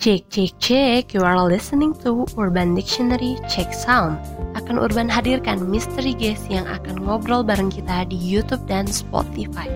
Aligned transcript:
Cek, 0.00 0.32
cek, 0.32 0.52
cek, 0.56 1.12
you 1.12 1.20
are 1.20 1.36
listening 1.44 1.92
to 2.00 2.24
Urban 2.40 2.72
Dictionary 2.72 3.36
Check 3.52 3.68
Sound. 3.76 4.16
Akan 4.56 4.80
Urban 4.80 5.12
hadirkan 5.12 5.68
mystery 5.68 6.16
guest 6.16 6.48
yang 6.48 6.64
akan 6.64 7.04
ngobrol 7.04 7.44
bareng 7.44 7.68
kita 7.68 8.08
di 8.08 8.16
YouTube 8.16 8.64
dan 8.64 8.88
Spotify. 8.88 9.68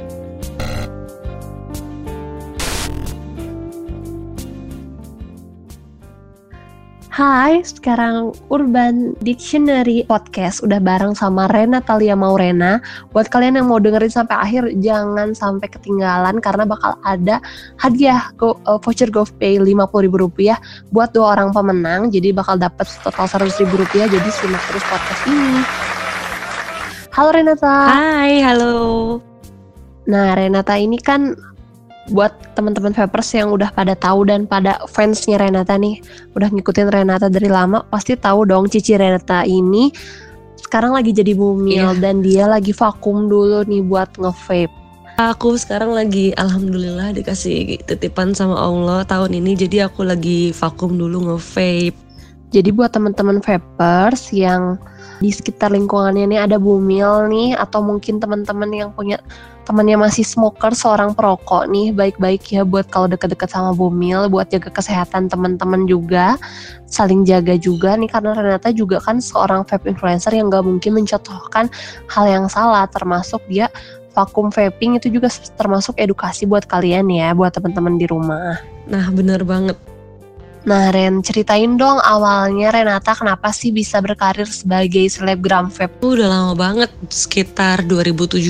Hai, 7.15 7.63
sekarang 7.63 8.35
Urban 8.51 9.15
Dictionary 9.23 10.03
Podcast 10.03 10.67
udah 10.67 10.83
bareng 10.83 11.15
sama 11.15 11.47
Rena 11.47 11.79
Talia 11.79 12.19
Maurena. 12.19 12.83
Buat 13.15 13.31
kalian 13.31 13.55
yang 13.55 13.71
mau 13.71 13.79
dengerin 13.79 14.11
sampai 14.11 14.35
akhir, 14.35 14.75
jangan 14.83 15.31
sampai 15.31 15.71
ketinggalan 15.71 16.43
karena 16.43 16.67
bakal 16.67 16.99
ada 17.07 17.39
hadiah 17.79 18.35
go, 18.35 18.59
uh, 18.67 18.83
voucher 18.83 19.15
GoPay 19.15 19.63
Rp50.000 19.63 20.91
buat 20.91 21.15
dua 21.15 21.39
orang 21.39 21.55
pemenang. 21.55 22.11
Jadi 22.11 22.35
bakal 22.35 22.59
dapet 22.59 22.91
total 23.07 23.31
Rp100.000. 23.47 24.11
Jadi 24.11 24.29
simak 24.35 24.63
terus 24.67 24.83
podcast 24.83 25.23
ini. 25.31 25.63
Halo 27.15 27.31
Renata. 27.31 27.95
Hai, 27.95 28.43
halo. 28.43 28.75
Nah, 30.11 30.35
Renata 30.35 30.75
ini 30.75 30.99
kan 30.99 31.54
buat 32.13 32.33
teman-teman 32.53 32.93
Vapers 32.93 33.33
yang 33.33 33.55
udah 33.55 33.73
pada 33.73 33.97
tahu 33.97 34.29
dan 34.29 34.45
pada 34.45 34.77
fansnya 34.93 35.41
Renata 35.41 35.79
nih, 35.81 36.05
udah 36.37 36.53
ngikutin 36.53 36.89
Renata 36.93 37.33
dari 37.33 37.49
lama, 37.49 37.87
pasti 37.89 38.19
tahu 38.19 38.45
dong 38.45 38.69
Cici 38.69 38.93
Renata 38.99 39.47
ini 39.49 39.89
sekarang 40.61 40.97
lagi 40.97 41.15
jadi 41.15 41.39
bumil 41.39 41.95
yeah. 41.95 42.01
dan 42.03 42.19
dia 42.19 42.51
lagi 42.51 42.75
vakum 42.75 43.31
dulu 43.31 43.63
nih 43.65 43.85
buat 43.85 44.11
nge-vape. 44.19 44.75
Aku 45.15 45.55
sekarang 45.55 45.95
lagi 45.95 46.35
alhamdulillah 46.35 47.15
dikasih 47.15 47.79
titipan 47.87 48.35
sama 48.35 48.59
Allah 48.59 49.07
tahun 49.07 49.39
ini 49.39 49.55
jadi 49.55 49.87
aku 49.87 50.03
lagi 50.03 50.51
vakum 50.51 50.99
dulu 50.99 51.31
nge-vape. 51.31 52.04
Jadi 52.55 52.71
buat 52.71 52.95
teman-teman 52.95 53.43
vapers 53.43 54.31
yang 54.31 54.79
di 55.19 55.31
sekitar 55.35 55.75
lingkungannya 55.75 56.31
nih 56.31 56.41
ada 56.47 56.57
bumil 56.59 57.27
nih 57.27 57.59
atau 57.59 57.83
mungkin 57.83 58.23
teman-teman 58.23 58.71
yang 58.71 58.91
punya 58.95 59.19
temannya 59.65 59.97
masih 59.97 60.23
smoker 60.23 60.77
seorang 60.77 61.17
perokok 61.17 61.67
nih 61.73 61.91
baik-baik 61.91 62.45
ya 62.53 62.63
buat 62.63 62.85
kalau 62.93 63.09
deket-deket 63.09 63.49
sama 63.49 63.73
bumil 63.73 64.29
buat 64.29 64.53
jaga 64.53 64.69
kesehatan 64.69 65.33
teman-teman 65.33 65.89
juga 65.89 66.37
saling 66.85 67.25
jaga 67.25 67.57
juga 67.57 67.97
nih 67.97 68.11
karena 68.13 68.37
Renata 68.37 68.71
juga 68.71 69.01
kan 69.01 69.19
seorang 69.19 69.65
vape 69.65 69.89
influencer 69.89 70.37
yang 70.37 70.53
gak 70.53 70.67
mungkin 70.67 70.93
mencontohkan 70.95 71.73
hal 72.13 72.25
yang 72.29 72.47
salah 72.47 72.85
termasuk 72.91 73.41
dia 73.49 73.73
vakum 74.13 74.53
vaping 74.53 75.01
itu 75.01 75.11
juga 75.11 75.33
termasuk 75.59 75.97
edukasi 75.99 76.47
buat 76.47 76.69
kalian 76.69 77.09
ya 77.11 77.35
buat 77.35 77.51
teman-teman 77.51 77.99
di 77.99 78.07
rumah. 78.07 78.61
Nah 78.87 79.11
bener 79.11 79.43
banget 79.43 79.75
Nah 80.65 80.89
Ren, 80.89 81.21
ceritain 81.21 81.77
dong 81.77 82.01
awalnya 82.01 82.73
Renata 82.73 83.13
kenapa 83.13 83.53
sih 83.53 83.69
bisa 83.69 84.01
berkarir 84.01 84.49
sebagai 84.49 85.05
selebgram 85.13 85.69
vape? 85.69 86.01
Udah 86.01 86.25
lama 86.25 86.55
banget, 86.57 86.89
sekitar 87.13 87.85
2017 87.85 88.41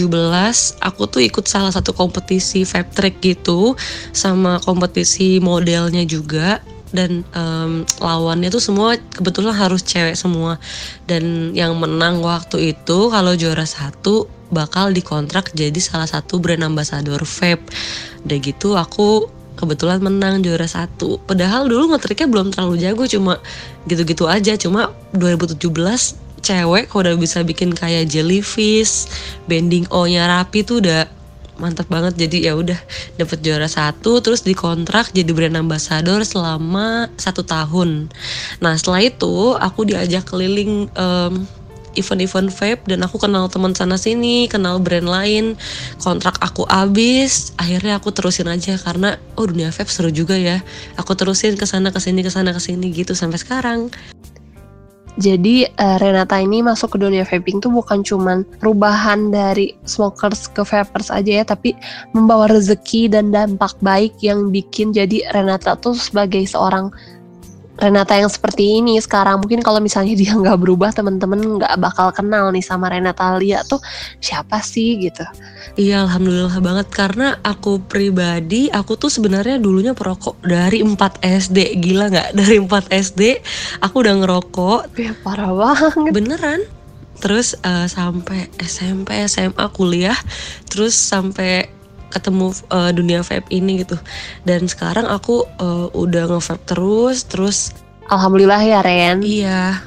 aku 0.79 1.03
tuh 1.11 1.23
ikut 1.27 1.43
salah 1.51 1.75
satu 1.75 1.91
kompetisi 1.91 2.63
vape 2.63 2.95
track 2.95 3.19
gitu 3.19 3.75
sama 4.15 4.63
kompetisi 4.63 5.43
modelnya 5.43 6.07
juga 6.07 6.63
dan 6.95 7.27
um, 7.35 7.83
lawannya 7.99 8.55
tuh 8.55 8.63
semua 8.63 8.95
kebetulan 8.95 9.51
harus 9.51 9.83
cewek 9.83 10.15
semua 10.15 10.63
dan 11.11 11.51
yang 11.51 11.75
menang 11.75 12.23
waktu 12.23 12.79
itu 12.79 13.11
kalau 13.11 13.35
juara 13.35 13.67
satu 13.67 14.31
bakal 14.55 14.95
dikontrak 14.95 15.51
jadi 15.51 15.83
salah 15.83 16.07
satu 16.07 16.39
brand 16.39 16.63
ambassador 16.63 17.27
vape. 17.27 17.67
Udah 18.23 18.39
gitu 18.39 18.79
aku 18.79 19.27
kebetulan 19.55 20.03
menang 20.03 20.43
juara 20.43 20.67
satu. 20.67 21.19
Padahal 21.25 21.67
dulu 21.67 21.95
ngetriknya 21.95 22.29
belum 22.31 22.51
terlalu 22.55 22.77
jago 22.83 23.05
cuma 23.07 23.39
gitu-gitu 23.87 24.27
aja. 24.27 24.55
Cuma 24.59 24.93
2017 25.15 25.59
cewek 26.45 26.93
kalau 26.93 27.01
udah 27.09 27.17
bisa 27.17 27.41
bikin 27.41 27.73
kayak 27.73 28.13
jellyfish 28.13 29.09
bending 29.49 29.89
O 29.89 30.05
nya 30.05 30.29
rapi 30.29 30.61
tuh 30.61 30.85
udah 30.85 31.09
mantap 31.57 31.87
banget. 31.87 32.19
Jadi 32.27 32.51
ya 32.51 32.59
udah 32.59 32.77
dapet 33.17 33.39
juara 33.41 33.71
satu 33.71 34.19
terus 34.21 34.43
dikontrak 34.43 35.15
jadi 35.15 35.31
brand 35.31 35.57
ambassador 35.59 36.21
selama 36.27 37.09
satu 37.17 37.47
tahun. 37.47 38.11
Nah 38.61 38.75
setelah 38.75 39.07
itu 39.07 39.55
aku 39.57 39.87
diajak 39.89 40.27
keliling 40.27 40.91
um, 40.99 41.47
event-event 41.95 42.51
vape 42.51 42.83
dan 42.87 43.03
aku 43.03 43.17
kenal 43.19 43.47
teman 43.49 43.73
sana 43.73 43.95
sini, 43.99 44.47
kenal 44.47 44.79
brand 44.79 45.09
lain, 45.09 45.55
kontrak 46.03 46.39
aku 46.43 46.67
habis, 46.69 47.55
akhirnya 47.57 47.99
aku 47.99 48.11
terusin 48.11 48.51
aja 48.51 48.77
karena 48.79 49.17
oh 49.39 49.47
dunia 49.47 49.71
vape 49.71 49.91
seru 49.91 50.11
juga 50.11 50.35
ya. 50.35 50.61
Aku 51.01 51.15
terusin 51.15 51.55
ke 51.55 51.67
sana 51.67 51.91
ke 51.95 51.99
sini 52.03 52.21
ke 52.23 52.31
sana 52.31 52.51
ke 52.55 52.61
sini 52.63 52.91
gitu 52.91 53.17
sampai 53.17 53.39
sekarang. 53.41 53.91
Jadi 55.15 55.63
uh, 55.79 55.97
Renata 56.03 56.43
ini 56.43 56.59
masuk 56.59 56.99
ke 56.99 56.99
dunia 56.99 57.23
vaping 57.23 57.63
tuh 57.63 57.71
bukan 57.71 58.03
cuman 58.03 58.43
perubahan 58.59 59.31
dari 59.31 59.71
smokers 59.87 60.51
ke 60.51 60.67
vapers 60.67 61.07
aja 61.15 61.43
ya, 61.43 61.45
tapi 61.47 61.79
membawa 62.11 62.51
rezeki 62.51 63.15
dan 63.15 63.31
dampak 63.31 63.79
baik 63.79 64.11
yang 64.27 64.51
bikin 64.51 64.91
jadi 64.91 65.23
Renata 65.31 65.79
tuh 65.79 65.95
sebagai 65.95 66.43
seorang 66.51 66.91
Renata 67.75 68.15
yang 68.15 68.31
seperti 68.31 68.79
ini 68.79 69.03
sekarang. 69.03 69.43
Mungkin 69.43 69.59
kalau 69.61 69.83
misalnya 69.83 70.15
dia 70.15 70.33
nggak 70.41 70.59
berubah 70.63 70.95
temen-temen 70.95 71.59
nggak 71.59 71.75
bakal 71.83 72.15
kenal 72.15 72.55
nih 72.55 72.63
sama 72.63 72.87
Renata 72.91 73.35
Lia 73.35 73.67
tuh 73.67 73.83
siapa 74.23 74.63
sih 74.63 74.97
gitu. 75.03 75.27
Iya 75.75 76.07
alhamdulillah 76.07 76.55
banget. 76.63 76.87
Karena 76.95 77.35
aku 77.43 77.83
pribadi 77.83 78.71
aku 78.71 78.95
tuh 78.95 79.11
sebenarnya 79.11 79.59
dulunya 79.59 79.91
perokok 79.91 80.39
dari 80.47 80.87
4 80.87 80.95
SD 81.21 81.59
gila 81.83 82.15
nggak? 82.15 82.29
Dari 82.39 82.57
4 82.63 82.71
SD 82.95 83.23
aku 83.83 83.95
udah 84.07 84.15
ngerokok. 84.23 84.81
Ya 84.95 85.13
parah 85.27 85.51
banget. 85.51 86.15
Beneran? 86.15 86.63
Terus 87.19 87.59
uh, 87.63 87.91
sampai 87.91 88.51
SMP 88.63 89.19
SMA 89.27 89.67
kuliah. 89.75 90.19
Terus 90.71 90.95
sampai 90.95 91.74
ketemu 92.15 92.55
uh, 92.71 92.95
dunia 92.95 93.27
vape 93.27 93.51
ini 93.51 93.83
gitu 93.83 93.99
dan 94.47 94.71
sekarang 94.71 95.05
aku 95.11 95.45
uh, 95.59 95.91
udah 95.93 96.31
nge-vape 96.31 96.65
terus 96.65 97.27
terus 97.27 97.75
alhamdulillah 98.07 98.63
ya 98.63 98.81
Ren 98.87 99.27
iya 99.27 99.83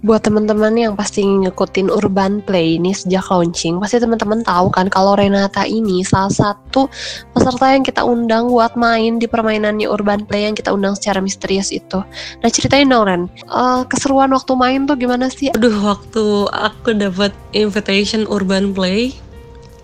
buat 0.00 0.24
teman-teman 0.24 0.72
yang 0.80 0.96
pasti 0.96 1.20
ngikutin 1.20 1.92
Urban 1.92 2.40
Play 2.40 2.80
ini 2.80 2.96
sejak 2.96 3.28
launching, 3.28 3.76
pasti 3.84 4.00
teman-teman 4.00 4.40
tahu 4.40 4.72
kan 4.72 4.88
kalau 4.88 5.12
Renata 5.12 5.68
ini 5.68 6.00
salah 6.00 6.32
satu 6.32 6.88
peserta 7.36 7.76
yang 7.76 7.84
kita 7.84 8.00
undang 8.00 8.48
buat 8.48 8.80
main 8.80 9.20
di 9.20 9.28
permainannya 9.28 9.84
Urban 9.84 10.24
Play 10.24 10.48
yang 10.48 10.56
kita 10.56 10.72
undang 10.72 10.96
secara 10.96 11.20
misterius 11.20 11.68
itu. 11.68 12.00
Nah 12.40 12.48
ceritain 12.48 12.88
dong 12.88 13.04
Ren, 13.04 13.22
uh, 13.52 13.84
keseruan 13.84 14.32
waktu 14.32 14.52
main 14.56 14.88
tuh 14.88 14.96
gimana 14.96 15.28
sih? 15.28 15.52
Aduh 15.52 15.76
waktu 15.84 16.48
aku 16.48 16.96
dapat 16.96 17.36
invitation 17.52 18.24
Urban 18.32 18.72
Play, 18.72 19.12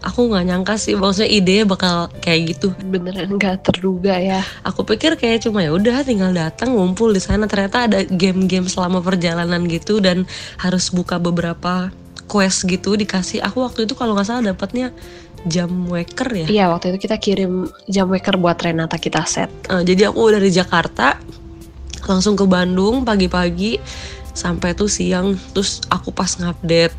aku 0.06 0.30
nggak 0.30 0.46
nyangka 0.46 0.74
sih 0.78 0.94
maksudnya 0.94 1.26
ide 1.26 1.66
bakal 1.66 2.06
kayak 2.22 2.54
gitu. 2.54 2.70
Beneran 2.86 3.34
nggak 3.34 3.66
terduga 3.66 4.14
ya? 4.14 4.40
Aku 4.62 4.86
pikir 4.86 5.18
kayak 5.18 5.42
cuma 5.42 5.66
ya 5.66 5.74
udah 5.74 6.06
tinggal 6.06 6.30
datang 6.30 6.78
ngumpul 6.78 7.10
di 7.10 7.18
sana. 7.18 7.50
Ternyata 7.50 7.90
ada 7.90 8.06
game-game 8.06 8.70
selama 8.70 9.02
perjalanan 9.02 9.66
gitu 9.66 9.98
dan 9.98 10.22
harus 10.62 10.94
buka 10.94 11.18
beberapa 11.18 11.90
quest 12.30 12.70
gitu 12.70 12.94
dikasih. 12.94 13.42
Aku 13.42 13.66
waktu 13.66 13.90
itu 13.90 13.98
kalau 13.98 14.14
nggak 14.14 14.26
salah 14.30 14.54
dapatnya 14.54 14.94
jam 15.50 15.70
waker 15.90 16.46
ya? 16.46 16.46
Iya 16.46 16.64
waktu 16.70 16.94
itu 16.94 17.10
kita 17.10 17.18
kirim 17.18 17.66
jam 17.90 18.06
waker 18.06 18.38
buat 18.38 18.58
Renata 18.62 18.98
kita 18.98 19.26
set. 19.26 19.50
Uh, 19.66 19.82
jadi 19.82 20.14
aku 20.14 20.30
dari 20.30 20.54
Jakarta 20.54 21.18
langsung 22.06 22.38
ke 22.38 22.46
Bandung 22.46 23.02
pagi-pagi 23.02 23.82
sampai 24.30 24.78
tuh 24.78 24.90
siang. 24.90 25.34
Terus 25.54 25.82
aku 25.90 26.14
pas 26.14 26.30
ngupdate 26.38 26.94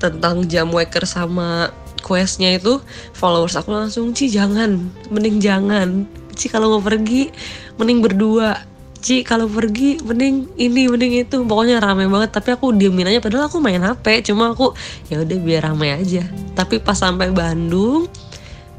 tentang 0.00 0.48
jam 0.48 0.72
waker 0.72 1.04
sama 1.04 1.68
questnya 2.10 2.58
itu 2.58 2.82
followers 3.14 3.54
aku 3.54 3.70
langsung 3.70 4.10
Ci 4.10 4.34
jangan 4.34 4.90
mending 5.14 5.38
jangan. 5.38 6.10
Ci 6.34 6.50
kalau 6.50 6.74
mau 6.74 6.82
pergi 6.82 7.30
mending 7.78 8.02
berdua. 8.02 8.66
Ci 8.98 9.22
kalau 9.22 9.46
pergi 9.46 10.02
mending 10.02 10.58
ini 10.58 10.90
mending 10.90 11.22
itu. 11.22 11.46
Pokoknya 11.46 11.78
rame 11.78 12.10
banget 12.10 12.34
tapi 12.34 12.50
aku 12.50 12.74
diemin 12.74 13.06
aja 13.14 13.22
padahal 13.22 13.46
aku 13.46 13.62
main 13.62 13.78
HP 13.78 14.26
cuma 14.26 14.50
aku 14.50 14.74
ya 15.06 15.22
udah 15.22 15.38
biar 15.38 15.70
rame 15.70 15.94
aja. 15.94 16.26
Tapi 16.58 16.82
pas 16.82 16.98
sampai 16.98 17.30
Bandung 17.30 18.10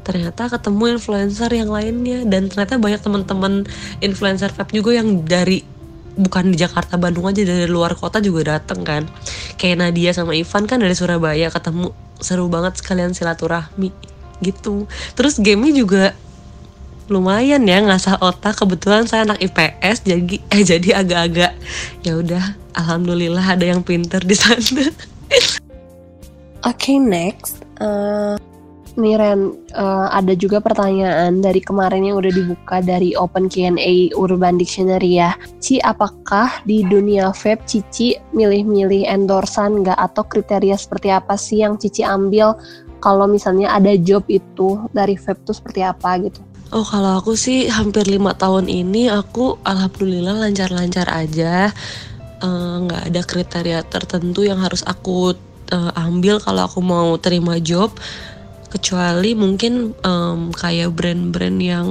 ternyata 0.02 0.50
ketemu 0.50 0.98
influencer 0.98 1.50
yang 1.54 1.70
lainnya 1.70 2.26
dan 2.26 2.50
ternyata 2.50 2.74
banyak 2.76 3.00
teman-teman 3.00 3.62
influencer 4.02 4.50
vape 4.50 4.74
juga 4.74 4.98
yang 4.98 5.22
dari 5.22 5.62
bukan 6.16 6.52
di 6.52 6.56
Jakarta 6.60 7.00
Bandung 7.00 7.28
aja 7.28 7.40
dari 7.42 7.68
luar 7.68 7.96
kota 7.96 8.20
juga 8.20 8.56
dateng 8.56 8.84
kan. 8.84 9.02
Kayak 9.56 9.76
Nadia 9.88 10.10
sama 10.12 10.36
Ivan 10.36 10.68
kan 10.68 10.78
dari 10.80 10.92
Surabaya 10.92 11.48
ketemu 11.48 11.92
seru 12.22 12.46
banget 12.46 12.78
sekalian 12.78 13.16
silaturahmi 13.16 13.90
gitu. 14.44 14.86
Terus 15.16 15.38
gamenya 15.40 15.74
juga 15.82 16.04
lumayan 17.08 17.64
ya 17.64 17.80
ngasah 17.80 18.20
otak. 18.20 18.58
Kebetulan 18.60 19.08
saya 19.08 19.24
anak 19.24 19.40
IPS 19.40 20.04
jadi 20.04 20.36
eh 20.52 20.62
jadi 20.62 20.88
agak-agak 21.04 21.52
ya 22.04 22.12
udah 22.18 22.44
alhamdulillah 22.76 23.44
ada 23.44 23.64
yang 23.64 23.80
pinter 23.80 24.20
di 24.20 24.36
sana. 24.36 24.60
Oke 24.60 24.88
okay, 26.72 26.96
next 27.00 27.64
uh, 27.80 28.36
Nih 28.92 29.16
Ren, 29.16 29.56
uh, 29.72 30.12
ada 30.12 30.36
juga 30.36 30.60
pertanyaan 30.60 31.40
dari 31.40 31.64
kemarin 31.64 32.04
yang 32.04 32.20
udah 32.20 32.28
dibuka 32.28 32.84
dari 32.84 33.16
Open 33.16 33.48
Q&A 33.48 34.12
Urban 34.12 34.60
Dictionary 34.60 35.16
ya. 35.16 35.32
Ci, 35.64 35.80
apakah 35.80 36.60
di 36.68 36.84
dunia 36.84 37.32
vape 37.32 37.64
Cici 37.64 38.12
milih-milih 38.36 39.08
endorsan 39.08 39.80
nggak 39.80 39.96
atau 39.96 40.28
kriteria 40.28 40.76
seperti 40.76 41.08
apa 41.08 41.40
sih 41.40 41.64
yang 41.64 41.80
Cici 41.80 42.04
ambil 42.04 42.52
kalau 43.00 43.24
misalnya 43.24 43.72
ada 43.72 43.96
job 43.96 44.28
itu 44.28 44.76
dari 44.92 45.16
vape 45.16 45.40
tuh 45.48 45.56
seperti 45.56 45.80
apa 45.80 46.20
gitu? 46.20 46.44
Oh 46.72 46.84
kalau 46.84 47.20
aku 47.20 47.32
sih 47.36 47.68
hampir 47.72 48.08
lima 48.08 48.36
tahun 48.36 48.68
ini 48.68 49.08
aku 49.08 49.60
alhamdulillah 49.60 50.40
lancar-lancar 50.40 51.04
aja 51.08 51.68
eh, 52.40 52.74
nggak 52.88 53.02
uh, 53.04 53.08
ada 53.12 53.20
kriteria 53.24 53.80
tertentu 53.88 54.44
yang 54.44 54.56
harus 54.56 54.80
aku 54.88 55.36
uh, 55.72 55.92
ambil 56.00 56.40
kalau 56.40 56.64
aku 56.64 56.80
mau 56.80 57.16
terima 57.20 57.60
job 57.60 57.92
kecuali 58.72 59.36
mungkin 59.36 59.92
um, 60.00 60.48
kayak 60.56 60.96
brand-brand 60.96 61.58
yang 61.60 61.88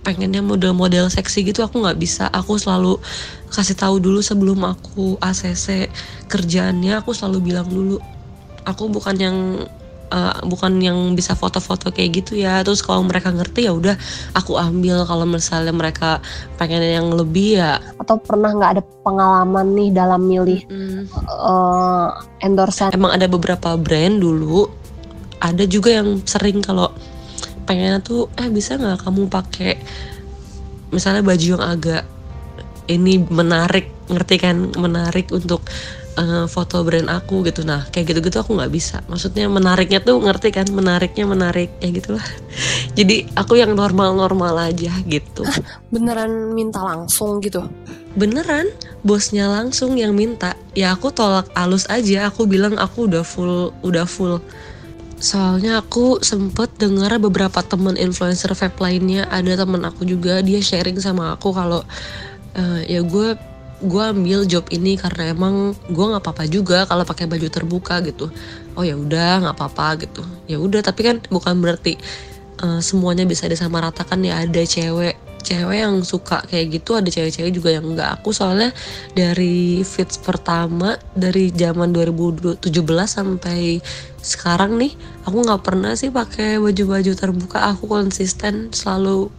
pengennya 0.00 0.38
model-model 0.38 1.10
seksi 1.10 1.50
gitu 1.50 1.66
aku 1.66 1.82
nggak 1.82 1.98
bisa. 1.98 2.30
Aku 2.30 2.56
selalu 2.56 2.96
kasih 3.50 3.74
tahu 3.74 3.98
dulu 3.98 4.22
sebelum 4.22 4.62
aku 4.62 5.18
ACC 5.18 5.90
kerjaannya 6.30 7.02
aku 7.02 7.10
selalu 7.10 7.52
bilang 7.52 7.66
dulu. 7.66 7.98
Aku 8.64 8.86
bukan 8.86 9.14
yang 9.18 9.36
uh, 10.14 10.38
bukan 10.46 10.78
yang 10.78 11.18
bisa 11.18 11.34
foto-foto 11.34 11.90
kayak 11.90 12.22
gitu 12.22 12.38
ya. 12.38 12.62
Terus 12.62 12.86
kalau 12.86 13.02
mereka 13.02 13.34
ngerti 13.34 13.66
ya 13.66 13.74
udah 13.74 13.98
aku 14.38 14.54
ambil. 14.54 15.02
Kalau 15.02 15.26
misalnya 15.26 15.74
mereka 15.74 16.22
pengen 16.54 16.86
yang 16.86 17.10
lebih 17.10 17.58
ya 17.58 17.82
atau 17.98 18.14
pernah 18.22 18.54
nggak 18.54 18.72
ada 18.78 18.82
pengalaman 19.02 19.66
nih 19.74 19.90
dalam 19.90 20.22
milih 20.22 20.62
mm. 20.70 21.02
uh, 21.26 22.14
endorse 22.38 22.94
emang 22.94 23.18
ada 23.18 23.26
beberapa 23.26 23.74
brand 23.74 24.22
dulu 24.22 24.85
ada 25.40 25.64
juga 25.68 25.92
yang 25.92 26.24
sering 26.24 26.64
kalau 26.64 26.92
pengennya 27.66 27.98
tuh 28.00 28.30
eh 28.38 28.48
bisa 28.48 28.78
nggak 28.78 29.04
kamu 29.04 29.26
pakai 29.26 29.74
misalnya 30.94 31.26
baju 31.26 31.46
yang 31.58 31.64
agak 31.64 32.02
ini 32.86 33.18
menarik 33.26 33.90
ngerti 34.06 34.36
kan? 34.38 34.56
Menarik 34.78 35.30
untuk 35.34 35.66
uh, 36.18 36.46
foto 36.46 36.82
brand 36.86 37.10
aku 37.10 37.42
gitu. 37.46 37.66
Nah 37.66 37.86
kayak 37.90 38.14
gitu-gitu 38.14 38.38
aku 38.42 38.54
nggak 38.54 38.72
bisa. 38.72 39.02
Maksudnya 39.10 39.50
menariknya 39.50 40.00
tuh 40.02 40.22
ngerti 40.22 40.54
kan? 40.54 40.66
Menariknya 40.70 41.26
menarik 41.26 41.70
kayak 41.82 42.02
gitulah. 42.02 42.26
Jadi 42.98 43.26
aku 43.34 43.58
yang 43.58 43.74
normal-normal 43.74 44.72
aja 44.72 44.92
gitu. 45.06 45.42
Beneran 45.90 46.54
minta 46.54 46.82
langsung 46.82 47.42
gitu? 47.42 47.66
Beneran? 48.16 48.70
Bosnya 49.04 49.50
langsung 49.50 49.94
yang 49.98 50.16
minta. 50.16 50.56
Ya 50.72 50.94
aku 50.94 51.12
tolak 51.12 51.50
alus 51.54 51.86
aja. 51.90 52.30
Aku 52.30 52.48
bilang 52.48 52.78
aku 52.80 53.06
udah 53.10 53.22
full 53.22 53.74
udah 53.82 54.06
full 54.08 54.40
soalnya 55.16 55.80
aku 55.80 56.20
sempet 56.20 56.76
dengar 56.76 57.16
beberapa 57.16 57.64
temen 57.64 57.96
influencer 57.96 58.52
vape 58.52 58.78
lainnya. 58.80 59.24
Ada 59.32 59.64
temen 59.64 59.82
aku 59.84 60.04
juga 60.04 60.44
dia 60.44 60.60
sharing 60.60 61.00
sama 61.00 61.34
aku 61.34 61.52
kalau 61.56 61.80
uh, 62.56 62.80
ya 62.84 63.00
gue 63.00 63.36
gue 63.76 64.04
ambil 64.04 64.48
job 64.48 64.64
ini 64.72 64.96
karena 64.96 65.36
emang 65.36 65.76
gue 65.92 66.04
nggak 66.08 66.24
apa-apa 66.24 66.48
juga 66.48 66.88
kalau 66.88 67.04
pakai 67.04 67.28
baju 67.28 67.48
terbuka 67.48 68.00
gitu. 68.04 68.32
Oh 68.76 68.84
ya 68.84 68.96
udah 68.96 69.44
nggak 69.44 69.54
apa-apa 69.56 70.04
gitu. 70.04 70.22
Ya 70.48 70.56
udah 70.60 70.80
tapi 70.80 71.04
kan 71.04 71.16
bukan 71.28 71.60
berarti 71.60 71.96
uh, 72.62 72.80
semuanya 72.80 73.24
bisa 73.28 73.48
disamaratakan 73.50 74.22
ya. 74.24 74.44
Ada 74.44 74.62
cewek 74.64 75.16
cewek 75.46 75.78
yang 75.78 76.02
suka 76.02 76.42
kayak 76.50 76.82
gitu 76.82 76.98
ada 76.98 77.06
cewek-cewek 77.06 77.52
juga 77.54 77.70
yang 77.78 77.86
enggak. 77.86 78.18
Aku 78.18 78.34
soalnya 78.34 78.74
dari 79.14 79.86
fits 79.86 80.18
pertama 80.18 80.98
dari 81.14 81.54
zaman 81.54 81.94
2017 81.94 82.66
sampai 83.06 83.78
sekarang 84.18 84.74
nih 84.74 84.98
aku 85.22 85.46
nggak 85.46 85.62
pernah 85.62 85.94
sih 85.94 86.10
pakai 86.10 86.58
baju-baju 86.58 87.12
terbuka. 87.14 87.58
Aku 87.70 87.86
konsisten 87.86 88.74
selalu 88.74 89.30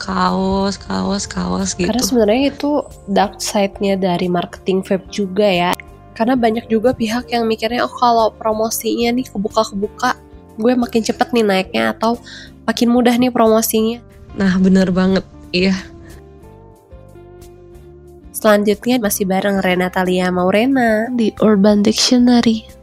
kaos 0.00 0.80
kaos 0.80 1.26
kaos 1.26 1.76
gitu. 1.76 1.90
Karena 1.90 2.04
sebenarnya 2.06 2.42
itu 2.54 2.70
dark 3.10 3.42
side-nya 3.42 3.98
dari 3.98 4.30
marketing 4.30 4.86
vape 4.86 5.10
juga 5.10 5.44
ya. 5.44 5.72
Karena 6.14 6.38
banyak 6.38 6.68
juga 6.70 6.94
pihak 6.94 7.32
yang 7.32 7.48
mikirnya 7.50 7.84
oh 7.84 7.92
kalau 7.92 8.30
promosinya 8.38 9.12
nih 9.12 9.26
kebuka-kebuka 9.28 10.16
gue 10.60 10.72
makin 10.76 11.00
cepet 11.00 11.32
nih 11.32 11.44
naiknya 11.46 11.96
atau 11.96 12.20
makin 12.64 12.88
mudah 12.92 13.14
nih 13.14 13.32
promosinya 13.32 14.02
nah 14.34 14.54
bener 14.58 14.88
banget 14.90 15.22
Iya. 15.50 15.74
Selanjutnya 18.30 18.96
masih 19.02 19.28
bareng 19.28 19.60
Renata 19.60 20.00
Lia 20.06 20.32
Maurena 20.32 21.10
di 21.12 21.34
Urban 21.42 21.84
Dictionary. 21.84 22.79